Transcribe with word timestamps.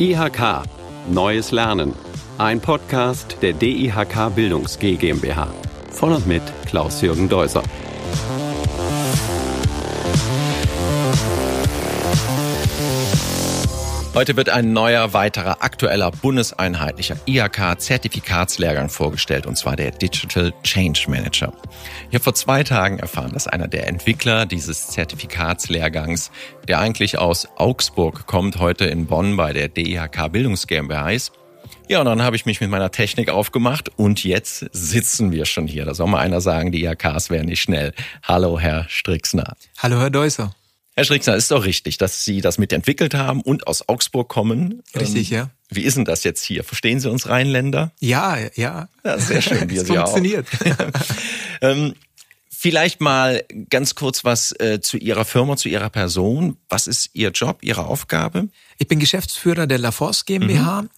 IHK 0.00 0.62
Neues 1.10 1.50
Lernen. 1.50 1.92
Ein 2.38 2.60
Podcast 2.60 3.38
der 3.42 3.52
DIHK 3.52 4.32
Bildungs 4.32 4.78
GmbH. 4.78 5.48
Von 5.90 6.12
und 6.12 6.24
mit 6.24 6.42
Klaus-Jürgen 6.66 7.28
Deuser. 7.28 7.64
Heute 14.18 14.34
wird 14.34 14.48
ein 14.48 14.72
neuer, 14.72 15.12
weiterer, 15.12 15.62
aktueller, 15.62 16.10
bundeseinheitlicher 16.10 17.18
IHK-Zertifikatslehrgang 17.26 18.88
vorgestellt, 18.88 19.46
und 19.46 19.56
zwar 19.56 19.76
der 19.76 19.92
Digital 19.92 20.52
Change 20.64 21.04
Manager. 21.06 21.52
Ich 22.08 22.14
habe 22.14 22.24
vor 22.24 22.34
zwei 22.34 22.64
Tagen 22.64 22.98
erfahren, 22.98 23.30
dass 23.32 23.46
einer 23.46 23.68
der 23.68 23.86
Entwickler 23.86 24.44
dieses 24.44 24.88
Zertifikatslehrgangs, 24.88 26.32
der 26.66 26.80
eigentlich 26.80 27.16
aus 27.16 27.46
Augsburg 27.54 28.26
kommt, 28.26 28.58
heute 28.58 28.86
in 28.86 29.06
Bonn 29.06 29.36
bei 29.36 29.52
der 29.52 29.68
DIHK 29.68 30.32
Bildungs 30.32 30.66
GmbH 30.66 31.10
ist. 31.10 31.32
Ja, 31.86 32.00
und 32.00 32.06
dann 32.06 32.22
habe 32.22 32.34
ich 32.34 32.44
mich 32.44 32.60
mit 32.60 32.70
meiner 32.70 32.90
Technik 32.90 33.30
aufgemacht 33.30 33.88
und 33.94 34.24
jetzt 34.24 34.66
sitzen 34.72 35.30
wir 35.30 35.44
schon 35.44 35.68
hier. 35.68 35.84
Da 35.84 35.94
soll 35.94 36.08
mal 36.08 36.18
einer 36.18 36.40
sagen, 36.40 36.72
die 36.72 36.82
IHKs 36.82 37.30
wären 37.30 37.46
nicht 37.46 37.60
schnell. 37.60 37.94
Hallo, 38.24 38.58
Herr 38.58 38.84
Strixner. 38.88 39.54
Hallo, 39.80 40.00
Herr 40.00 40.10
Deusser. 40.10 40.56
Herr 40.98 41.04
Schricksner, 41.04 41.36
ist 41.36 41.52
doch 41.52 41.64
richtig, 41.64 41.96
dass 41.98 42.24
Sie 42.24 42.40
das 42.40 42.58
mitentwickelt 42.58 43.14
haben 43.14 43.40
und 43.40 43.68
aus 43.68 43.88
Augsburg 43.88 44.28
kommen. 44.28 44.82
Richtig, 44.98 45.30
ähm, 45.30 45.38
ja. 45.38 45.50
Wie 45.70 45.82
ist 45.82 45.96
denn 45.96 46.04
das 46.04 46.24
jetzt 46.24 46.42
hier? 46.42 46.64
Verstehen 46.64 46.98
Sie 46.98 47.08
uns 47.08 47.28
Rheinländer? 47.28 47.92
Ja, 48.00 48.36
ja. 48.56 48.88
ja 49.04 49.18
sehr 49.20 49.40
schön, 49.40 49.70
wie 49.70 49.78
Sie 49.78 49.86
funktioniert. 49.86 50.48
ähm, 51.60 51.94
vielleicht 52.50 53.00
mal 53.00 53.44
ganz 53.70 53.94
kurz 53.94 54.24
was 54.24 54.50
äh, 54.58 54.80
zu 54.80 54.96
Ihrer 54.96 55.24
Firma, 55.24 55.56
zu 55.56 55.68
Ihrer 55.68 55.88
Person. 55.88 56.56
Was 56.68 56.88
ist 56.88 57.10
Ihr 57.12 57.30
Job, 57.30 57.58
Ihre 57.62 57.86
Aufgabe? 57.86 58.48
Ich 58.78 58.88
bin 58.88 58.98
Geschäftsführer 58.98 59.68
der 59.68 59.78
LaForce 59.78 60.24
GmbH 60.24 60.82
mhm. 60.82 60.88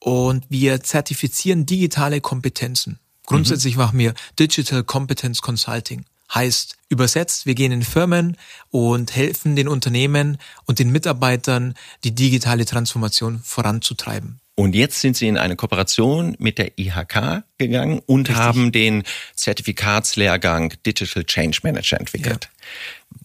und 0.00 0.44
wir 0.50 0.82
zertifizieren 0.82 1.64
digitale 1.64 2.20
Kompetenzen. 2.20 2.98
Grundsätzlich 3.24 3.76
mhm. 3.76 3.80
machen 3.80 3.98
wir 4.00 4.12
Digital 4.38 4.84
Competence 4.84 5.40
Consulting. 5.40 6.04
Heißt 6.34 6.76
übersetzt, 6.88 7.46
wir 7.46 7.54
gehen 7.54 7.72
in 7.72 7.82
Firmen 7.82 8.36
und 8.70 9.14
helfen 9.14 9.56
den 9.56 9.68
Unternehmen 9.68 10.38
und 10.64 10.78
den 10.78 10.90
Mitarbeitern, 10.90 11.74
die 12.04 12.14
digitale 12.14 12.64
Transformation 12.64 13.40
voranzutreiben. 13.44 14.40
Und 14.54 14.74
jetzt 14.74 15.02
sind 15.02 15.16
Sie 15.16 15.28
in 15.28 15.36
eine 15.36 15.54
Kooperation 15.54 16.34
mit 16.38 16.56
der 16.56 16.78
IHK 16.78 17.44
gegangen 17.58 18.00
und 18.06 18.28
Richtig. 18.28 18.36
haben 18.36 18.72
den 18.72 19.02
Zertifikatslehrgang 19.34 20.72
Digital 20.84 21.24
Change 21.24 21.60
Manager 21.62 22.00
entwickelt. 22.00 22.48
Ja. 22.50 22.66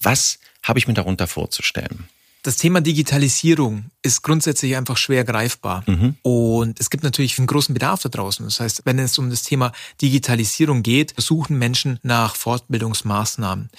Was 0.01 0.39
habe 0.61 0.77
ich 0.77 0.87
mir 0.87 0.93
darunter 0.93 1.27
vorzustellen? 1.27 2.09
Das 2.43 2.57
Thema 2.57 2.81
Digitalisierung 2.81 3.85
ist 4.01 4.23
grundsätzlich 4.23 4.75
einfach 4.75 4.97
schwer 4.97 5.23
greifbar. 5.23 5.83
Mhm. 5.85 6.15
Und 6.23 6.79
es 6.79 6.89
gibt 6.89 7.03
natürlich 7.03 7.37
einen 7.37 7.45
großen 7.45 7.73
Bedarf 7.73 8.01
da 8.01 8.09
draußen. 8.09 8.43
Das 8.45 8.59
heißt, 8.59 8.81
wenn 8.85 8.97
es 8.97 9.19
um 9.19 9.29
das 9.29 9.43
Thema 9.43 9.71
Digitalisierung 10.01 10.81
geht, 10.81 11.13
suchen 11.17 11.59
Menschen 11.59 11.99
nach 12.01 12.35
Fortbildungsmaßnahmen. 12.35 13.69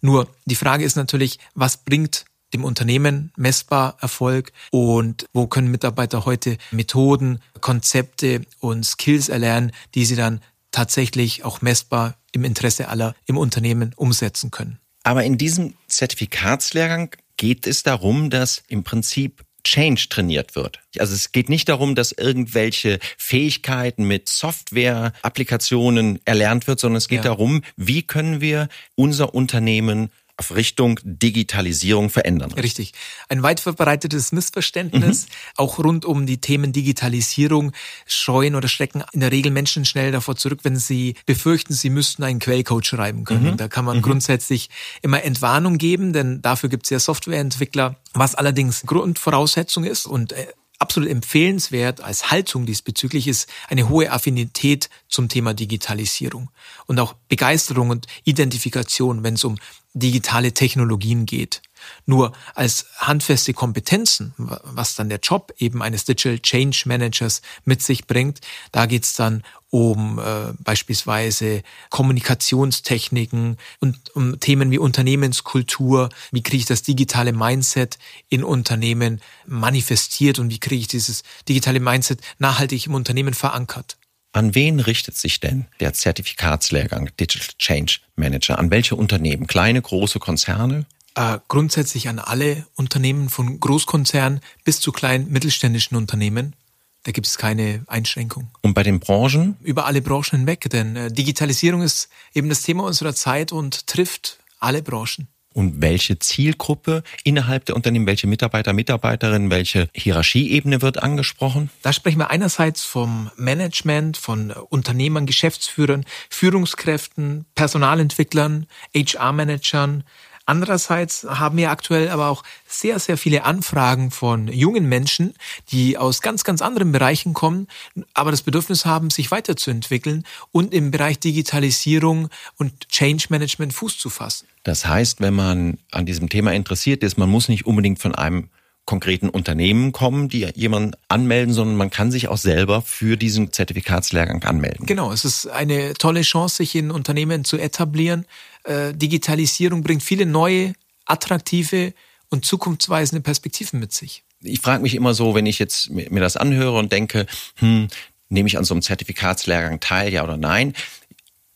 Nur 0.00 0.26
die 0.46 0.56
Frage 0.56 0.84
ist 0.84 0.96
natürlich, 0.96 1.38
was 1.54 1.76
bringt 1.76 2.24
dem 2.52 2.64
Unternehmen 2.64 3.30
messbar 3.36 3.96
Erfolg 4.00 4.52
und 4.70 5.26
wo 5.32 5.46
können 5.46 5.70
Mitarbeiter 5.70 6.24
heute 6.24 6.58
Methoden, 6.72 7.40
Konzepte 7.60 8.42
und 8.58 8.84
Skills 8.84 9.28
erlernen, 9.28 9.72
die 9.94 10.04
sie 10.04 10.16
dann 10.16 10.40
tatsächlich 10.72 11.44
auch 11.44 11.60
messbar 11.60 12.16
im 12.32 12.44
Interesse 12.44 12.88
aller 12.88 13.14
im 13.26 13.36
Unternehmen 13.36 13.92
umsetzen 13.96 14.50
können. 14.50 14.78
Aber 15.04 15.24
in 15.24 15.38
diesem 15.38 15.74
Zertifikatslehrgang 15.86 17.10
geht 17.38 17.66
es 17.66 17.82
darum, 17.82 18.28
dass 18.28 18.62
im 18.68 18.84
Prinzip 18.84 19.42
Change 19.64 20.08
trainiert 20.08 20.56
wird. 20.56 20.80
Also 20.98 21.14
es 21.14 21.32
geht 21.32 21.48
nicht 21.48 21.68
darum, 21.68 21.94
dass 21.94 22.12
irgendwelche 22.12 22.98
Fähigkeiten 23.16 24.04
mit 24.04 24.28
Software, 24.28 25.12
Applikationen 25.22 26.20
erlernt 26.24 26.66
wird, 26.66 26.80
sondern 26.80 26.98
es 26.98 27.08
geht 27.08 27.18
ja. 27.18 27.24
darum, 27.24 27.62
wie 27.76 28.02
können 28.02 28.40
wir 28.40 28.68
unser 28.94 29.34
Unternehmen 29.34 30.10
auf 30.38 30.54
Richtung 30.54 31.00
Digitalisierung 31.02 32.10
verändern. 32.10 32.52
Richtig. 32.52 32.92
Ein 33.28 33.42
weit 33.42 33.58
verbreitetes 33.58 34.30
Missverständnis, 34.30 35.26
mhm. 35.26 35.32
auch 35.56 35.78
rund 35.78 36.04
um 36.04 36.26
die 36.26 36.40
Themen 36.40 36.72
Digitalisierung, 36.72 37.72
scheuen 38.06 38.54
oder 38.54 38.68
schrecken 38.68 39.02
in 39.12 39.20
der 39.20 39.32
Regel 39.32 39.50
Menschen 39.50 39.84
schnell 39.84 40.12
davor 40.12 40.36
zurück, 40.36 40.60
wenn 40.62 40.76
sie 40.76 41.14
befürchten, 41.26 41.74
sie 41.74 41.90
müssten 41.90 42.22
einen 42.22 42.38
Quellcode 42.38 42.86
schreiben 42.86 43.24
können. 43.24 43.52
Mhm. 43.52 43.56
Da 43.56 43.66
kann 43.66 43.84
man 43.84 43.98
mhm. 43.98 44.02
grundsätzlich 44.02 44.70
immer 45.02 45.24
Entwarnung 45.24 45.76
geben, 45.76 46.12
denn 46.12 46.40
dafür 46.40 46.68
gibt 46.68 46.86
es 46.86 46.90
ja 46.90 47.00
Softwareentwickler, 47.00 47.96
was 48.14 48.36
allerdings 48.36 48.82
Grundvoraussetzung 48.86 49.82
ist 49.82 50.06
und 50.06 50.32
äh, 50.32 50.46
absolut 50.78 51.08
empfehlenswert 51.08 52.00
als 52.00 52.30
Haltung 52.30 52.66
diesbezüglich 52.66 53.26
ist 53.28 53.48
eine 53.68 53.88
hohe 53.88 54.10
Affinität 54.10 54.88
zum 55.08 55.28
Thema 55.28 55.54
Digitalisierung 55.54 56.50
und 56.86 57.00
auch 57.00 57.14
Begeisterung 57.28 57.90
und 57.90 58.06
Identifikation, 58.24 59.22
wenn 59.22 59.34
es 59.34 59.44
um 59.44 59.56
digitale 59.94 60.52
Technologien 60.52 61.26
geht. 61.26 61.62
Nur 62.06 62.32
als 62.54 62.86
handfeste 62.98 63.54
Kompetenzen, 63.54 64.34
was 64.36 64.94
dann 64.94 65.08
der 65.08 65.20
Job 65.20 65.52
eben 65.58 65.82
eines 65.82 66.04
Digital 66.04 66.38
Change 66.38 66.82
Managers 66.86 67.42
mit 67.64 67.82
sich 67.82 68.06
bringt, 68.06 68.40
da 68.72 68.86
geht's 68.86 69.14
dann 69.14 69.42
um 69.70 70.18
äh, 70.18 70.52
beispielsweise 70.60 71.62
Kommunikationstechniken 71.90 73.58
und 73.80 74.16
um 74.16 74.40
Themen 74.40 74.70
wie 74.70 74.78
Unternehmenskultur, 74.78 76.08
wie 76.30 76.42
kriege 76.42 76.58
ich 76.58 76.66
das 76.66 76.82
digitale 76.82 77.32
Mindset 77.32 77.98
in 78.30 78.44
Unternehmen 78.44 79.20
manifestiert 79.46 80.38
und 80.38 80.50
wie 80.50 80.58
kriege 80.58 80.80
ich 80.80 80.88
dieses 80.88 81.22
digitale 81.48 81.80
Mindset 81.80 82.20
nachhaltig 82.38 82.86
im 82.86 82.94
Unternehmen 82.94 83.34
verankert. 83.34 83.98
An 84.32 84.54
wen 84.54 84.80
richtet 84.80 85.16
sich 85.16 85.40
denn 85.40 85.66
der 85.80 85.94
Zertifikatslehrgang 85.94 87.10
Digital 87.18 87.54
Change 87.58 88.00
Manager? 88.16 88.58
An 88.58 88.70
welche 88.70 88.94
Unternehmen? 88.94 89.46
Kleine, 89.46 89.80
große 89.80 90.18
Konzerne? 90.18 90.86
Äh, 91.18 91.40
grundsätzlich 91.48 92.08
an 92.08 92.20
alle 92.20 92.64
Unternehmen 92.76 93.28
von 93.28 93.58
Großkonzernen 93.58 94.38
bis 94.62 94.78
zu 94.78 94.92
kleinen 94.92 95.32
mittelständischen 95.32 95.96
Unternehmen. 95.96 96.54
Da 97.02 97.10
gibt 97.10 97.26
es 97.26 97.38
keine 97.38 97.82
Einschränkung. 97.88 98.52
Und 98.60 98.74
bei 98.74 98.84
den 98.84 99.00
Branchen? 99.00 99.56
Über 99.64 99.86
alle 99.86 100.00
Branchen 100.00 100.38
hinweg, 100.38 100.70
denn 100.70 100.94
äh, 100.94 101.10
Digitalisierung 101.10 101.82
ist 101.82 102.08
eben 102.34 102.48
das 102.48 102.62
Thema 102.62 102.84
unserer 102.84 103.16
Zeit 103.16 103.50
und 103.50 103.88
trifft 103.88 104.38
alle 104.60 104.80
Branchen. 104.80 105.26
Und 105.54 105.80
welche 105.82 106.20
Zielgruppe 106.20 107.02
innerhalb 107.24 107.64
der 107.64 107.74
Unternehmen, 107.74 108.06
welche 108.06 108.28
Mitarbeiter, 108.28 108.72
Mitarbeiterinnen, 108.72 109.50
welche 109.50 109.88
Hierarchieebene 109.94 110.82
wird 110.82 111.02
angesprochen? 111.02 111.68
Da 111.82 111.92
sprechen 111.92 112.18
wir 112.18 112.30
einerseits 112.30 112.84
vom 112.84 113.32
Management, 113.36 114.16
von 114.18 114.52
Unternehmern, 114.52 115.26
Geschäftsführern, 115.26 116.04
Führungskräften, 116.30 117.44
Personalentwicklern, 117.56 118.68
HR-Managern, 118.94 120.04
Andererseits 120.48 121.24
haben 121.28 121.58
wir 121.58 121.70
aktuell 121.70 122.08
aber 122.08 122.28
auch 122.28 122.42
sehr, 122.66 122.98
sehr 122.98 123.18
viele 123.18 123.44
Anfragen 123.44 124.10
von 124.10 124.48
jungen 124.48 124.88
Menschen, 124.88 125.34
die 125.70 125.98
aus 125.98 126.22
ganz, 126.22 126.42
ganz 126.42 126.62
anderen 126.62 126.90
Bereichen 126.90 127.34
kommen, 127.34 127.68
aber 128.14 128.30
das 128.30 128.40
Bedürfnis 128.40 128.86
haben, 128.86 129.10
sich 129.10 129.30
weiterzuentwickeln 129.30 130.24
und 130.50 130.72
im 130.72 130.90
Bereich 130.90 131.18
Digitalisierung 131.18 132.30
und 132.56 132.88
Change 132.88 133.26
Management 133.28 133.74
Fuß 133.74 133.98
zu 133.98 134.08
fassen. 134.08 134.48
Das 134.62 134.86
heißt, 134.86 135.20
wenn 135.20 135.34
man 135.34 135.76
an 135.90 136.06
diesem 136.06 136.30
Thema 136.30 136.54
interessiert 136.54 137.02
ist, 137.02 137.18
man 137.18 137.28
muss 137.28 137.50
nicht 137.50 137.66
unbedingt 137.66 137.98
von 137.98 138.14
einem 138.14 138.48
konkreten 138.88 139.28
Unternehmen 139.28 139.92
kommen, 139.92 140.30
die 140.30 140.48
jemanden 140.54 140.92
anmelden, 141.08 141.52
sondern 141.52 141.76
man 141.76 141.90
kann 141.90 142.10
sich 142.10 142.28
auch 142.28 142.38
selber 142.38 142.80
für 142.80 143.18
diesen 143.18 143.52
Zertifikatslehrgang 143.52 144.42
anmelden. 144.44 144.86
Genau, 144.86 145.12
es 145.12 145.26
ist 145.26 145.46
eine 145.46 145.92
tolle 145.92 146.22
Chance, 146.22 146.56
sich 146.56 146.74
in 146.74 146.90
Unternehmen 146.90 147.44
zu 147.44 147.58
etablieren. 147.58 148.24
Äh, 148.64 148.94
Digitalisierung 148.94 149.82
bringt 149.82 150.02
viele 150.02 150.24
neue, 150.24 150.72
attraktive 151.04 151.92
und 152.30 152.46
zukunftsweisende 152.46 153.20
Perspektiven 153.20 153.78
mit 153.78 153.92
sich. 153.92 154.24
Ich 154.40 154.60
frage 154.60 154.82
mich 154.82 154.94
immer 154.94 155.12
so, 155.12 155.34
wenn 155.34 155.44
ich 155.44 155.58
jetzt 155.58 155.90
mir 155.90 156.20
das 156.20 156.38
anhöre 156.38 156.78
und 156.78 156.90
denke, 156.90 157.26
hm, 157.56 157.88
nehme 158.30 158.46
ich 158.46 158.56
an 158.56 158.64
so 158.64 158.72
einem 158.72 158.80
Zertifikatslehrgang 158.80 159.80
teil, 159.80 160.10
ja 160.10 160.24
oder 160.24 160.38
nein? 160.38 160.72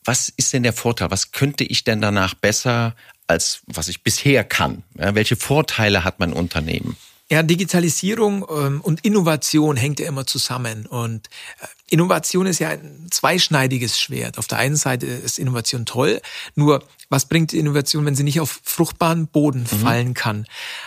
Was 0.05 0.29
ist 0.29 0.53
denn 0.53 0.65
der 0.65 0.75
Vorteil? 0.75 1.11
Was 1.11 1.33
könnte 1.33 1.65
ich 1.65 1.83
denn 1.83 2.03
danach 2.03 2.35
besser 2.35 2.95
als 3.27 3.63
was 3.65 3.89
ich 3.89 4.03
bisher 4.03 4.45
kann? 4.45 4.83
Ja, 4.99 5.15
welche 5.15 5.37
Vorteile 5.37 6.05
hat 6.05 6.21
mein 6.21 6.35
Unternehmen? 6.35 6.99
Ja, 7.33 7.43
Digitalisierung 7.43 8.45
ähm, 8.55 8.83
und 8.83 9.07
Innovation 9.07 9.79
hängt 9.79 9.99
ja 10.01 10.07
immer 10.07 10.27
zusammen. 10.27 10.85
Und 10.85 11.29
äh, 11.63 11.67
Innovation 11.89 12.45
ist 12.45 12.59
ja 12.59 12.69
ein 12.69 13.07
zweischneidiges 13.11 13.99
Schwert. 13.99 14.37
Auf 14.37 14.49
der 14.49 14.59
einen 14.59 14.77
Seite 14.77 15.07
ist 15.07 15.39
Innovation 15.39 15.87
toll, 15.87 16.21
nur 16.57 16.85
was 17.09 17.25
bringt 17.25 17.55
Innovation, 17.55 18.05
wenn 18.05 18.15
sie 18.15 18.23
nicht 18.23 18.39
auf 18.39 18.61
fruchtbaren 18.65 19.29
Boden 19.29 19.61
mhm. 19.61 19.77
fallen 19.79 20.13
kann? 20.13 20.45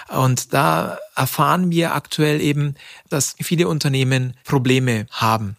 Und 0.09 0.53
da 0.53 0.99
erfahren 1.15 1.71
wir 1.71 1.95
aktuell 1.95 2.39
eben, 2.41 2.75
dass 3.09 3.35
viele 3.41 3.67
Unternehmen 3.67 4.37
Probleme 4.43 5.07
haben 5.09 5.57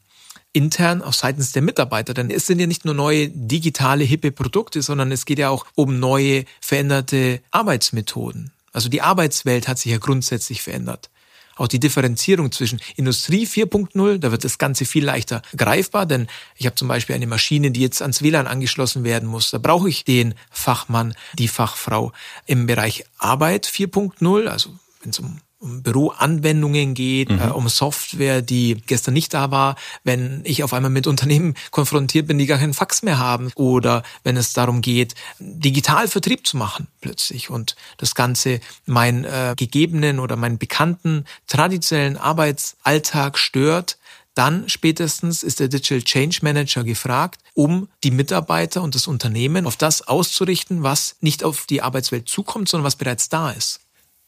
intern 0.52 1.02
auch 1.02 1.12
seitens 1.12 1.50
der 1.52 1.62
Mitarbeiter. 1.62 2.14
Denn 2.14 2.30
es 2.30 2.46
sind 2.46 2.60
ja 2.60 2.66
nicht 2.68 2.84
nur 2.84 2.94
neue 2.94 3.28
digitale, 3.28 4.04
hippe 4.04 4.30
Produkte, 4.30 4.82
sondern 4.82 5.12
es 5.12 5.26
geht 5.26 5.38
ja 5.40 5.50
auch 5.50 5.66
um 5.74 5.98
neue, 5.98 6.44
veränderte 6.60 7.40
Arbeitsmethoden. 7.50 8.52
Also 8.76 8.90
die 8.90 9.00
Arbeitswelt 9.00 9.68
hat 9.68 9.78
sich 9.78 9.90
ja 9.90 9.96
grundsätzlich 9.96 10.60
verändert. 10.60 11.08
auch 11.56 11.66
die 11.66 11.80
Differenzierung 11.80 12.52
zwischen 12.52 12.78
Industrie 12.96 13.46
4.0, 13.46 14.18
da 14.18 14.30
wird 14.30 14.44
das 14.44 14.58
Ganze 14.58 14.84
viel 14.84 15.06
leichter 15.06 15.40
greifbar, 15.56 16.04
denn 16.04 16.26
ich 16.56 16.66
habe 16.66 16.76
zum 16.76 16.86
Beispiel 16.86 17.14
eine 17.14 17.26
Maschine, 17.26 17.70
die 17.70 17.80
jetzt 17.80 18.02
ans 18.02 18.20
WLAN 18.20 18.46
angeschlossen 18.46 19.04
werden 19.04 19.26
muss. 19.26 19.52
Da 19.52 19.56
brauche 19.56 19.88
ich 19.88 20.04
den 20.04 20.34
Fachmann, 20.50 21.14
die 21.38 21.48
Fachfrau. 21.48 22.12
Im 22.44 22.66
Bereich 22.66 23.06
Arbeit 23.16 23.64
4.0, 23.66 24.46
also 24.48 24.74
wenn 25.00 25.10
es 25.10 25.18
um 25.18 25.40
um 25.58 25.82
Büroanwendungen 25.82 26.94
geht, 26.94 27.30
mhm. 27.30 27.40
äh, 27.40 27.48
um 27.48 27.68
Software, 27.68 28.42
die 28.42 28.76
gestern 28.86 29.14
nicht 29.14 29.32
da 29.32 29.50
war, 29.50 29.76
wenn 30.04 30.42
ich 30.44 30.62
auf 30.62 30.72
einmal 30.72 30.90
mit 30.90 31.06
Unternehmen 31.06 31.54
konfrontiert 31.70 32.26
bin, 32.26 32.38
die 32.38 32.46
gar 32.46 32.58
keinen 32.58 32.74
Fax 32.74 33.02
mehr 33.02 33.18
haben 33.18 33.50
oder 33.54 34.02
wenn 34.22 34.36
es 34.36 34.52
darum 34.52 34.82
geht, 34.82 35.14
digital 35.38 36.08
Vertrieb 36.08 36.46
zu 36.46 36.56
machen 36.56 36.88
plötzlich 37.00 37.48
und 37.48 37.76
das 37.96 38.14
Ganze 38.14 38.60
meinen 38.84 39.24
äh, 39.24 39.54
gegebenen 39.56 40.18
oder 40.18 40.36
meinen 40.36 40.58
bekannten 40.58 41.24
traditionellen 41.46 42.18
Arbeitsalltag 42.18 43.38
stört, 43.38 43.98
dann 44.34 44.68
spätestens 44.68 45.42
ist 45.42 45.60
der 45.60 45.68
Digital 45.68 46.02
Change 46.02 46.40
Manager 46.42 46.84
gefragt, 46.84 47.40
um 47.54 47.88
die 48.04 48.10
Mitarbeiter 48.10 48.82
und 48.82 48.94
das 48.94 49.06
Unternehmen 49.06 49.66
auf 49.66 49.76
das 49.76 50.02
auszurichten, 50.02 50.82
was 50.82 51.16
nicht 51.20 51.42
auf 51.42 51.64
die 51.64 51.80
Arbeitswelt 51.80 52.28
zukommt, 52.28 52.68
sondern 52.68 52.84
was 52.84 52.96
bereits 52.96 53.30
da 53.30 53.50
ist. 53.50 53.85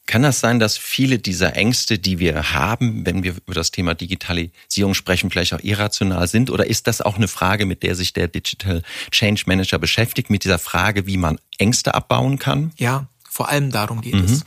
Kann 0.09 0.23
das 0.23 0.41
sein, 0.41 0.59
dass 0.59 0.79
viele 0.79 1.19
dieser 1.19 1.55
Ängste, 1.55 1.99
die 1.99 2.19
wir 2.19 2.55
haben, 2.55 3.05
wenn 3.05 3.25
wir 3.25 3.33
über 3.33 3.53
das 3.53 3.71
Thema 3.71 3.95
Digitalisierung 3.95 4.95
sprechen, 4.95 5.31
vielleicht 5.31 5.53
auch 5.53 5.63
irrational 5.63 6.27
sind? 6.27 6.49
Oder 6.49 6.67
ist 6.67 6.87
das 6.87 7.03
auch 7.03 7.17
eine 7.17 7.29
Frage, 7.29 7.67
mit 7.67 7.83
der 7.83 7.95
sich 7.95 8.15
der 8.15 8.27
Digital 8.27 8.83
Change 9.11 9.43
Manager 9.45 9.79
beschäftigt, 9.79 10.31
mit 10.31 10.45
dieser 10.45 10.59
Frage, 10.59 11.07
wie 11.07 11.19
man 11.19 11.39
Ängste 11.59 11.95
abbauen 11.95 12.39
kann? 12.39 12.73
Ja, 12.79 13.07
vor 13.29 13.51
allem 13.51 13.71
darum 13.71 14.01
geht 14.01 14.15
mhm. 14.15 14.25
es. 14.25 14.45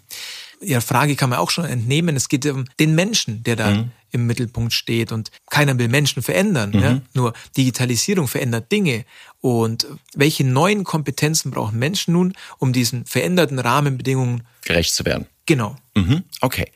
Ihre 0.61 0.81
Frage 0.81 1.15
kann 1.15 1.29
man 1.29 1.37
auch 1.37 1.51
schon 1.51 1.65
entnehmen. 1.65 2.15
Es 2.15 2.27
geht 2.27 2.47
um 2.47 2.65
den 2.79 2.95
Menschen, 2.95 3.43
der 3.43 3.55
da 3.55 3.69
mhm. 3.69 3.91
Im 4.11 4.27
Mittelpunkt 4.27 4.73
steht. 4.73 5.11
Und 5.11 5.31
keiner 5.49 5.77
will 5.77 5.87
Menschen 5.87 6.21
verändern. 6.21 6.71
Mhm. 6.71 6.79
Ja? 6.79 7.01
Nur 7.13 7.33
Digitalisierung 7.57 8.27
verändert 8.27 8.71
Dinge. 8.71 9.05
Und 9.39 9.87
welche 10.13 10.43
neuen 10.43 10.83
Kompetenzen 10.83 11.51
brauchen 11.51 11.79
Menschen 11.79 12.13
nun, 12.13 12.33
um 12.57 12.73
diesen 12.73 13.05
veränderten 13.05 13.59
Rahmenbedingungen 13.59 14.43
gerecht 14.63 14.93
zu 14.93 15.05
werden? 15.05 15.27
Genau. 15.45 15.75
Mhm, 15.95 16.23
okay. 16.41 16.71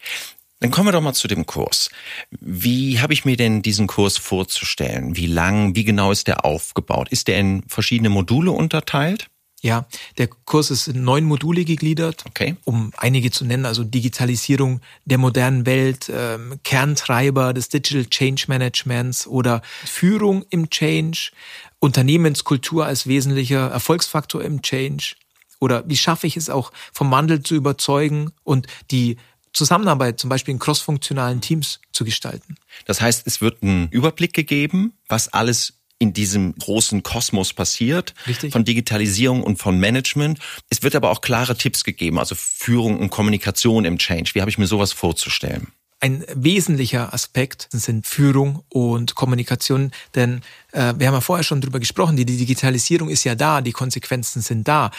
Dann 0.60 0.72
kommen 0.72 0.88
wir 0.88 0.94
doch 0.94 1.02
mal 1.02 1.14
zu 1.14 1.28
dem 1.28 1.46
Kurs. 1.46 1.90
Wie 2.32 3.00
habe 3.00 3.14
ich 3.14 3.26
mir 3.26 3.38
denn 3.38 3.62
diesen 3.62 3.88
Kurs 3.88 4.18
vorzustellen? 4.18 5.16
Wie 5.16 5.28
lang, 5.28 5.76
wie 5.76 5.84
genau 5.84 6.12
ist 6.12 6.28
der 6.28 6.46
aufgebaut? 6.46 7.10
Ist 7.10 7.28
der 7.28 7.38
in 7.40 7.64
verschiedene 7.68 8.10
Module 8.10 8.52
unterteilt? 8.52 9.28
Ja, 9.66 9.88
der 10.20 10.28
Kurs 10.28 10.70
ist 10.70 10.88
in 10.88 11.04
neun 11.04 11.24
Module 11.24 11.66
gegliedert, 11.66 12.24
okay. 12.28 12.56
um 12.66 12.92
einige 12.98 13.32
zu 13.32 13.46
nennen, 13.46 13.66
also 13.66 13.84
Digitalisierung 13.84 14.80
der 15.06 15.18
modernen 15.18 15.66
Welt, 15.66 16.08
ähm, 16.14 16.60
Kerntreiber 16.64 17.52
des 17.52 17.70
Digital 17.70 18.06
Change 18.06 18.46
Managements 18.48 19.26
oder 19.26 19.64
Führung 19.84 20.46
im 20.52 20.70
Change, 20.70 21.32
Unternehmenskultur 21.80 22.86
als 22.86 23.08
wesentlicher 23.08 23.72
Erfolgsfaktor 23.72 24.44
im 24.44 24.62
Change, 24.62 25.16
oder 25.60 25.84
wie 25.90 25.98
schaffe 25.98 26.28
ich 26.28 26.38
es 26.38 26.52
auch 26.52 26.72
vom 26.94 27.10
Wandel 27.10 27.42
zu 27.42 27.56
überzeugen 27.56 28.34
und 28.44 28.68
die 28.92 29.18
Zusammenarbeit 29.52 30.20
zum 30.20 30.30
Beispiel 30.30 30.52
in 30.52 30.60
crossfunktionalen 30.60 31.42
Teams 31.42 31.80
zu 31.92 32.06
gestalten. 32.06 32.56
Das 32.86 33.02
heißt, 33.02 33.26
es 33.26 33.42
wird 33.42 33.64
ein 33.64 33.88
Überblick 33.90 34.36
gegeben, 34.36 34.94
was 35.08 35.30
alles 35.30 35.75
in 35.98 36.14
diesem 36.14 36.56
großen 36.56 37.04
Kosmos 37.04 37.54
passiert, 37.54 38.14
Richtig. 38.28 38.52
von 38.52 38.66
Digitalisierung 38.66 39.44
und 39.44 39.58
von 39.58 39.80
Management. 39.80 40.40
Es 40.70 40.84
wird 40.84 40.96
aber 40.96 41.10
auch 41.10 41.22
klare 41.22 41.58
Tipps 41.58 41.84
gegeben, 41.84 42.20
also 42.20 42.36
Führung 42.36 43.00
und 43.00 43.10
Kommunikation 43.10 43.86
im 43.86 43.98
Change. 43.98 44.32
Wie 44.34 44.42
habe 44.42 44.52
ich 44.52 44.58
mir 44.58 44.68
sowas 44.68 44.92
vorzustellen? 44.92 45.68
Ein 46.02 46.26
wesentlicher 46.36 47.14
Aspekt 47.14 47.70
sind 47.72 48.06
Führung 48.06 48.64
und 48.68 49.16
Kommunikation, 49.16 49.92
denn 50.14 50.42
äh, 50.74 50.94
wir 50.98 51.08
haben 51.08 51.14
ja 51.14 51.22
vorher 51.22 51.44
schon 51.44 51.62
drüber 51.62 51.80
gesprochen, 51.80 52.18
die 52.18 52.26
Digitalisierung 52.26 53.10
ist 53.10 53.24
ja 53.24 53.34
da, 53.34 53.62
die 53.62 53.72
Konsequenzen 53.72 54.42
sind 54.42 54.68
da 54.68 54.92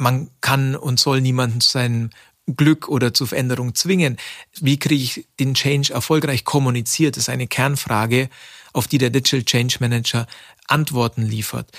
man 0.00 0.30
kann 0.40 0.74
und 0.74 0.98
soll 0.98 1.20
niemanden 1.20 1.60
zu 1.60 1.70
seinem 1.70 2.10
Glück 2.46 2.88
oder 2.88 3.14
zur 3.14 3.28
Veränderung 3.28 3.74
zwingen. 3.74 4.16
Wie 4.60 4.78
kriege 4.78 5.04
ich 5.04 5.26
den 5.38 5.54
Change 5.54 5.92
erfolgreich 5.92 6.44
kommuniziert? 6.44 7.16
Das 7.16 7.24
ist 7.24 7.28
eine 7.28 7.46
Kernfrage, 7.46 8.28
auf 8.72 8.86
die 8.86 8.98
der 8.98 9.10
Digital 9.10 9.44
Change 9.44 9.76
Manager 9.80 10.26
Antworten 10.66 11.22
liefert. 11.22 11.70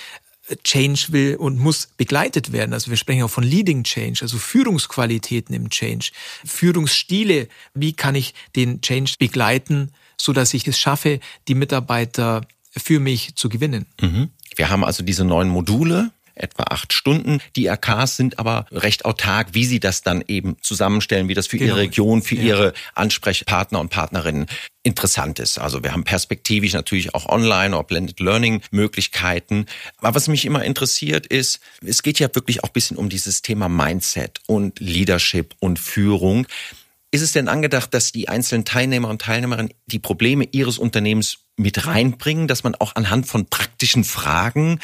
Change 0.64 1.06
will 1.10 1.36
und 1.36 1.58
muss 1.58 1.88
begleitet 1.96 2.52
werden. 2.52 2.72
Also 2.72 2.90
wir 2.90 2.96
sprechen 2.96 3.22
auch 3.22 3.30
von 3.30 3.44
Leading 3.44 3.84
Change, 3.84 4.20
also 4.22 4.38
Führungsqualitäten 4.38 5.54
im 5.54 5.70
Change, 5.70 6.10
Führungsstile. 6.44 7.48
Wie 7.74 7.92
kann 7.92 8.14
ich 8.14 8.34
den 8.56 8.80
Change 8.80 9.14
begleiten, 9.18 9.92
so 10.16 10.32
dass 10.32 10.52
ich 10.52 10.66
es 10.66 10.78
schaffe, 10.78 11.20
die 11.48 11.54
Mitarbeiter 11.54 12.42
für 12.76 13.00
mich 13.00 13.36
zu 13.36 13.48
gewinnen? 13.48 13.86
Mhm. 14.00 14.30
Wir 14.56 14.68
haben 14.68 14.84
also 14.84 15.02
diese 15.02 15.24
neuen 15.24 15.48
Module, 15.48 16.10
etwa 16.42 16.64
acht 16.64 16.92
Stunden. 16.92 17.40
Die 17.56 17.70
AKs 17.70 18.16
sind 18.16 18.38
aber 18.38 18.66
recht 18.70 19.04
autark, 19.04 19.48
wie 19.52 19.64
sie 19.64 19.80
das 19.80 20.02
dann 20.02 20.24
eben 20.26 20.56
zusammenstellen, 20.60 21.28
wie 21.28 21.34
das 21.34 21.46
für 21.46 21.58
genau. 21.58 21.74
ihre 21.74 21.80
Region, 21.80 22.22
für 22.22 22.36
ja. 22.36 22.42
ihre 22.42 22.72
Ansprechpartner 22.94 23.80
und 23.80 23.90
Partnerinnen 23.90 24.46
interessant 24.82 25.38
ist. 25.38 25.58
Also 25.58 25.82
wir 25.82 25.92
haben 25.92 26.04
perspektivisch 26.04 26.72
natürlich 26.72 27.14
auch 27.14 27.26
Online- 27.26 27.76
oder 27.76 27.84
Blended 27.84 28.20
Learning 28.20 28.62
Möglichkeiten. 28.70 29.66
Aber 29.98 30.14
was 30.14 30.28
mich 30.28 30.44
immer 30.44 30.64
interessiert 30.64 31.26
ist, 31.26 31.60
es 31.84 32.02
geht 32.02 32.18
ja 32.18 32.28
wirklich 32.34 32.64
auch 32.64 32.68
ein 32.68 32.72
bisschen 32.72 32.96
um 32.96 33.08
dieses 33.08 33.42
Thema 33.42 33.68
Mindset 33.68 34.40
und 34.46 34.80
Leadership 34.80 35.54
und 35.60 35.78
Führung. 35.78 36.46
Ist 37.12 37.22
es 37.22 37.32
denn 37.32 37.48
angedacht, 37.48 37.92
dass 37.94 38.10
die 38.10 38.28
einzelnen 38.28 38.64
Teilnehmer 38.64 39.08
und 39.08 39.20
Teilnehmerinnen 39.20 39.72
die 39.86 39.98
Probleme 39.98 40.48
ihres 40.50 40.78
Unternehmens 40.78 41.38
mit 41.56 41.86
reinbringen, 41.86 42.48
dass 42.48 42.64
man 42.64 42.74
auch 42.74 42.96
anhand 42.96 43.26
von 43.26 43.46
praktischen 43.46 44.04
Fragen 44.04 44.80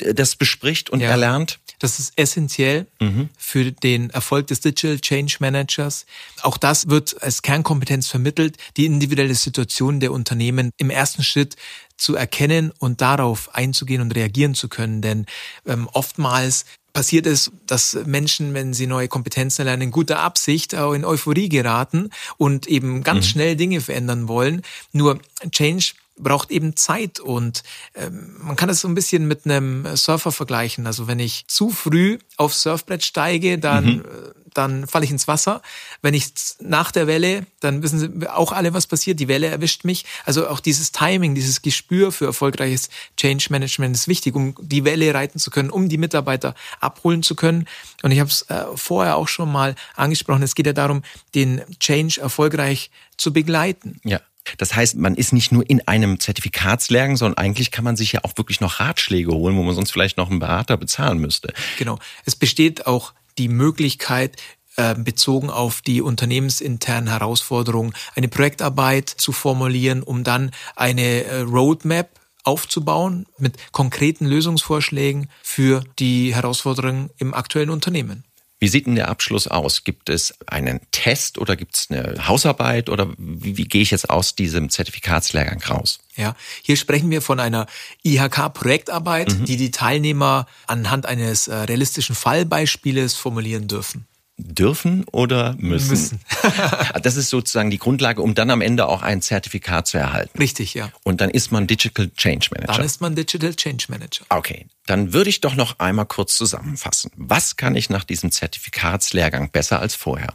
äh, 0.00 0.14
das 0.14 0.36
bespricht 0.36 0.90
und 0.90 1.00
ja, 1.00 1.10
erlernt? 1.10 1.60
Das 1.78 1.98
ist 1.98 2.12
essentiell 2.16 2.86
mhm. 3.00 3.28
für 3.36 3.72
den 3.72 4.10
Erfolg 4.10 4.46
des 4.48 4.60
Digital 4.60 5.00
Change 5.00 5.36
Managers. 5.40 6.06
Auch 6.42 6.56
das 6.56 6.88
wird 6.88 7.22
als 7.22 7.42
Kernkompetenz 7.42 8.08
vermittelt, 8.08 8.56
die 8.76 8.86
individuelle 8.86 9.34
Situation 9.34 10.00
der 10.00 10.12
Unternehmen 10.12 10.70
im 10.76 10.90
ersten 10.90 11.22
Schritt 11.22 11.56
zu 11.96 12.16
erkennen 12.16 12.72
und 12.78 13.00
darauf 13.00 13.54
einzugehen 13.54 14.00
und 14.00 14.14
reagieren 14.14 14.54
zu 14.54 14.68
können. 14.68 15.02
Denn 15.02 15.26
ähm, 15.66 15.88
oftmals 15.92 16.64
passiert 16.92 17.26
es, 17.26 17.50
dass 17.66 17.96
Menschen, 18.04 18.54
wenn 18.54 18.74
sie 18.74 18.86
neue 18.86 19.08
Kompetenzen 19.08 19.64
lernen, 19.64 19.82
in 19.82 19.90
guter 19.90 20.18
Absicht 20.18 20.74
auch 20.74 20.92
in 20.92 21.04
Euphorie 21.04 21.48
geraten 21.48 22.10
und 22.36 22.66
eben 22.66 23.02
ganz 23.02 23.26
mhm. 23.26 23.30
schnell 23.30 23.56
Dinge 23.56 23.80
verändern 23.80 24.28
wollen. 24.28 24.62
Nur 24.92 25.18
Change 25.50 25.94
braucht 26.22 26.50
eben 26.50 26.76
Zeit 26.76 27.20
und 27.20 27.62
ähm, 27.94 28.36
man 28.40 28.56
kann 28.56 28.68
es 28.68 28.80
so 28.80 28.88
ein 28.88 28.94
bisschen 28.94 29.26
mit 29.26 29.44
einem 29.44 29.96
Surfer 29.96 30.32
vergleichen. 30.32 30.86
Also 30.86 31.06
wenn 31.06 31.18
ich 31.18 31.44
zu 31.48 31.70
früh 31.70 32.18
aufs 32.36 32.62
Surfbrett 32.62 33.04
steige, 33.04 33.58
dann 33.58 33.84
mhm. 33.84 34.02
Äh, 34.02 34.42
dann 34.54 34.86
falle 34.86 35.04
ich 35.04 35.10
ins 35.10 35.28
Wasser. 35.28 35.62
Wenn 36.02 36.14
ich 36.14 36.32
nach 36.60 36.92
der 36.92 37.06
Welle, 37.06 37.46
dann 37.60 37.82
wissen 37.82 37.98
Sie 37.98 38.28
auch 38.28 38.52
alle, 38.52 38.74
was 38.74 38.86
passiert. 38.86 39.20
Die 39.20 39.28
Welle 39.28 39.46
erwischt 39.46 39.84
mich. 39.84 40.04
Also 40.24 40.48
auch 40.48 40.60
dieses 40.60 40.92
Timing, 40.92 41.34
dieses 41.34 41.62
Gespür 41.62 42.12
für 42.12 42.26
erfolgreiches 42.26 42.90
Change 43.16 43.46
Management 43.50 43.96
ist 43.96 44.08
wichtig, 44.08 44.34
um 44.34 44.54
die 44.60 44.84
Welle 44.84 45.14
reiten 45.14 45.38
zu 45.38 45.50
können, 45.50 45.70
um 45.70 45.88
die 45.88 45.98
Mitarbeiter 45.98 46.54
abholen 46.80 47.22
zu 47.22 47.34
können. 47.34 47.66
Und 48.02 48.12
ich 48.12 48.20
habe 48.20 48.30
es 48.30 48.42
äh, 48.42 48.64
vorher 48.74 49.16
auch 49.16 49.28
schon 49.28 49.50
mal 49.50 49.74
angesprochen. 49.96 50.42
Es 50.42 50.54
geht 50.54 50.66
ja 50.66 50.72
darum, 50.72 51.02
den 51.34 51.62
Change 51.78 52.20
erfolgreich 52.20 52.90
zu 53.16 53.32
begleiten. 53.32 54.00
Ja. 54.04 54.20
Das 54.58 54.74
heißt, 54.74 54.96
man 54.96 55.14
ist 55.14 55.32
nicht 55.32 55.52
nur 55.52 55.68
in 55.68 55.86
einem 55.86 56.20
Zertifikatslehrgang, 56.20 57.16
sondern 57.16 57.38
eigentlich 57.38 57.70
kann 57.70 57.84
man 57.84 57.96
sich 57.96 58.12
ja 58.12 58.20
auch 58.24 58.36
wirklich 58.36 58.60
noch 58.60 58.80
Ratschläge 58.80 59.32
holen, 59.32 59.56
wo 59.56 59.62
man 59.62 59.74
sonst 59.74 59.92
vielleicht 59.92 60.16
noch 60.16 60.30
einen 60.30 60.40
Berater 60.40 60.76
bezahlen 60.76 61.18
müsste. 61.18 61.52
Genau. 61.78 61.98
Es 62.24 62.36
besteht 62.36 62.86
auch 62.86 63.14
die 63.38 63.48
Möglichkeit, 63.48 64.36
äh, 64.76 64.94
bezogen 64.94 65.50
auf 65.50 65.82
die 65.82 66.00
unternehmensinternen 66.00 67.10
Herausforderungen 67.10 67.92
eine 68.14 68.28
Projektarbeit 68.28 69.08
zu 69.08 69.32
formulieren, 69.32 70.02
um 70.02 70.24
dann 70.24 70.50
eine 70.76 71.24
äh, 71.24 71.40
Roadmap 71.40 72.08
aufzubauen 72.44 73.26
mit 73.38 73.56
konkreten 73.72 74.26
Lösungsvorschlägen 74.26 75.28
für 75.42 75.84
die 75.98 76.34
Herausforderungen 76.34 77.10
im 77.18 77.34
aktuellen 77.34 77.70
Unternehmen. 77.70 78.24
Wie 78.62 78.68
sieht 78.68 78.86
denn 78.86 78.94
der 78.94 79.08
Abschluss 79.08 79.48
aus? 79.48 79.82
Gibt 79.82 80.08
es 80.08 80.34
einen 80.46 80.78
Test 80.92 81.38
oder 81.38 81.56
gibt 81.56 81.74
es 81.74 81.88
eine 81.90 82.28
Hausarbeit 82.28 82.90
oder 82.90 83.12
wie, 83.18 83.56
wie 83.56 83.64
gehe 83.64 83.82
ich 83.82 83.90
jetzt 83.90 84.08
aus 84.08 84.36
diesem 84.36 84.70
Zertifikatslehrgang 84.70 85.60
raus? 85.64 85.98
Ja, 86.14 86.36
hier 86.62 86.76
sprechen 86.76 87.10
wir 87.10 87.22
von 87.22 87.40
einer 87.40 87.66
IHK-Projektarbeit, 88.04 89.36
mhm. 89.36 89.46
die 89.46 89.56
die 89.56 89.72
Teilnehmer 89.72 90.46
anhand 90.68 91.06
eines 91.06 91.48
äh, 91.48 91.56
realistischen 91.56 92.14
Fallbeispieles 92.14 93.16
formulieren 93.16 93.66
dürfen 93.66 94.06
dürfen 94.36 95.04
oder 95.12 95.54
müssen? 95.58 95.90
Müssen. 95.90 96.20
das 97.02 97.16
ist 97.16 97.30
sozusagen 97.30 97.70
die 97.70 97.78
Grundlage, 97.78 98.22
um 98.22 98.34
dann 98.34 98.50
am 98.50 98.60
Ende 98.60 98.86
auch 98.88 99.02
ein 99.02 99.22
Zertifikat 99.22 99.86
zu 99.86 99.98
erhalten. 99.98 100.38
Richtig, 100.38 100.74
ja. 100.74 100.90
Und 101.02 101.20
dann 101.20 101.30
ist 101.30 101.52
man 101.52 101.66
Digital 101.66 102.10
Change 102.16 102.48
Manager. 102.52 102.72
Dann 102.72 102.84
ist 102.84 103.00
man 103.00 103.14
Digital 103.14 103.54
Change 103.54 103.86
Manager. 103.88 104.24
Okay, 104.28 104.66
dann 104.86 105.12
würde 105.12 105.30
ich 105.30 105.40
doch 105.40 105.54
noch 105.54 105.78
einmal 105.78 106.06
kurz 106.06 106.36
zusammenfassen. 106.36 107.10
Was 107.16 107.56
kann 107.56 107.76
ich 107.76 107.90
nach 107.90 108.04
diesem 108.04 108.32
Zertifikatslehrgang 108.32 109.50
besser 109.50 109.80
als 109.80 109.94
vorher? 109.94 110.34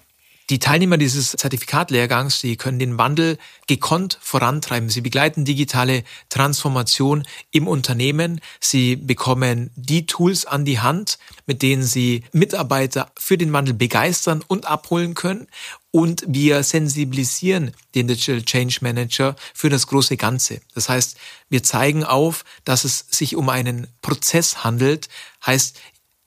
Die 0.50 0.60
Teilnehmer 0.60 0.98
dieses 0.98 1.32
Zertifikatlehrgangs, 1.32 2.40
die 2.40 2.56
können 2.56 2.80
den 2.80 2.98
Wandel 2.98 3.38
gekonnt 3.68 4.18
vorantreiben. 4.22 4.88
Sie 4.88 5.02
begleiten 5.02 5.44
digitale 5.44 6.06
Transformation 6.30 7.28
im 7.52 7.68
Unternehmen. 7.68 8.40
Sie 8.62 8.96
bekommen 8.96 9.72
die 9.76 10.06
Tools 10.06 10.46
an 10.46 10.64
die 10.64 10.80
Hand, 10.80 11.18
mit 11.48 11.62
denen 11.62 11.84
sie 11.84 12.24
Mitarbeiter 12.32 13.12
für 13.20 13.38
den 13.38 13.52
Wandel 13.52 13.74
begeistern 13.74 14.42
und 14.48 14.68
abholen 14.68 15.16
können. 15.16 15.48
Und 15.92 16.24
wir 16.28 16.64
sensibilisieren 16.64 17.72
den 17.96 18.08
Digital 18.08 18.44
Change 18.44 18.78
Manager 18.82 19.36
für 19.54 19.70
das 19.70 19.88
große 19.88 20.16
Ganze. 20.16 20.62
Das 20.74 20.88
heißt, 20.88 21.18
wir 21.50 21.64
zeigen 21.64 22.06
auf, 22.06 22.46
dass 22.64 22.86
es 22.86 23.06
sich 23.10 23.36
um 23.36 23.50
einen 23.50 23.88
Prozess 24.02 24.64
handelt. 24.64 25.10
Heißt, 25.46 25.78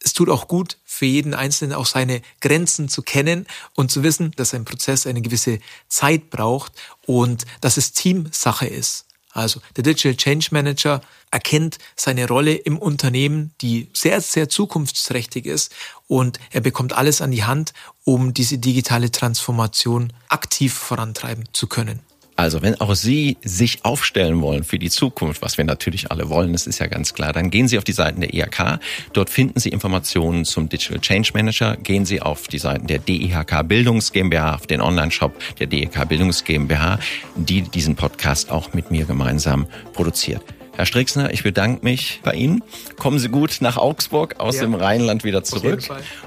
es 0.02 0.12
tut 0.14 0.30
auch 0.30 0.48
gut 0.48 0.78
für 0.84 1.06
jeden 1.06 1.34
Einzelnen 1.34 1.74
auch 1.74 1.86
seine 1.86 2.22
Grenzen 2.40 2.88
zu 2.88 3.02
kennen 3.02 3.46
und 3.74 3.90
zu 3.90 4.02
wissen, 4.02 4.32
dass 4.36 4.54
ein 4.54 4.64
Prozess 4.64 5.06
eine 5.06 5.22
gewisse 5.22 5.60
Zeit 5.88 6.30
braucht 6.30 6.72
und 7.06 7.44
dass 7.60 7.76
es 7.76 7.92
Teamsache 7.92 8.66
ist. 8.66 9.06
Also 9.32 9.60
der 9.76 9.84
Digital 9.84 10.16
Change 10.16 10.48
Manager 10.50 11.00
erkennt 11.30 11.78
seine 11.94 12.26
Rolle 12.26 12.54
im 12.54 12.78
Unternehmen, 12.78 13.54
die 13.60 13.88
sehr, 13.92 14.20
sehr 14.20 14.48
zukunftsträchtig 14.48 15.46
ist 15.46 15.72
und 16.08 16.40
er 16.50 16.60
bekommt 16.60 16.92
alles 16.92 17.20
an 17.20 17.30
die 17.30 17.44
Hand, 17.44 17.72
um 18.04 18.34
diese 18.34 18.58
digitale 18.58 19.12
Transformation 19.12 20.12
aktiv 20.28 20.74
vorantreiben 20.74 21.48
zu 21.52 21.68
können. 21.68 22.00
Also, 22.40 22.62
wenn 22.62 22.80
auch 22.80 22.94
Sie 22.94 23.36
sich 23.42 23.84
aufstellen 23.84 24.40
wollen 24.40 24.64
für 24.64 24.78
die 24.78 24.88
Zukunft, 24.88 25.42
was 25.42 25.58
wir 25.58 25.66
natürlich 25.66 26.10
alle 26.10 26.30
wollen, 26.30 26.54
das 26.54 26.66
ist 26.66 26.78
ja 26.78 26.86
ganz 26.86 27.12
klar, 27.12 27.34
dann 27.34 27.50
gehen 27.50 27.68
Sie 27.68 27.76
auf 27.76 27.84
die 27.84 27.92
Seiten 27.92 28.22
der 28.22 28.32
IHK. 28.32 28.80
Dort 29.12 29.28
finden 29.28 29.60
Sie 29.60 29.68
Informationen 29.68 30.46
zum 30.46 30.70
Digital 30.70 31.00
Change 31.00 31.32
Manager. 31.34 31.76
Gehen 31.76 32.06
Sie 32.06 32.22
auf 32.22 32.48
die 32.48 32.56
Seiten 32.56 32.86
der 32.86 32.98
DIHK 32.98 33.68
Bildungs 33.68 34.10
GmbH, 34.10 34.54
auf 34.54 34.66
den 34.66 34.80
Online-Shop 34.80 35.34
der 35.58 35.66
DIHK 35.66 36.08
Bildungs 36.08 36.42
GmbH, 36.42 36.98
die 37.36 37.60
diesen 37.60 37.94
Podcast 37.94 38.50
auch 38.50 38.72
mit 38.72 38.90
mir 38.90 39.04
gemeinsam 39.04 39.66
produziert. 39.92 40.40
Herr 40.76 40.86
Strixner, 40.86 41.34
ich 41.34 41.42
bedanke 41.42 41.84
mich 41.84 42.20
bei 42.22 42.32
Ihnen. 42.32 42.64
Kommen 42.96 43.18
Sie 43.18 43.28
gut 43.28 43.58
nach 43.60 43.76
Augsburg 43.76 44.40
aus 44.40 44.56
ja. 44.56 44.62
dem 44.62 44.72
Rheinland 44.72 45.24
wieder 45.24 45.44
zurück. 45.44 45.82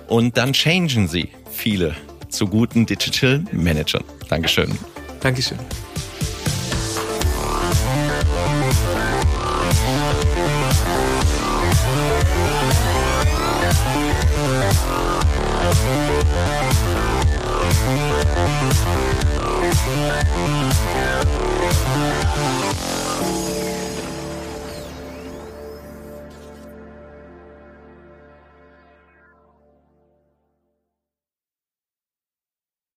Und 0.08 0.38
dann 0.38 0.54
changen 0.54 1.08
Sie 1.08 1.30
viele 1.52 1.96
zu 2.30 2.46
guten 2.46 2.86
Digital 2.86 3.44
Managern. 3.52 4.04
Dankeschön. 4.30 4.78
Dankeschön. 5.20 5.58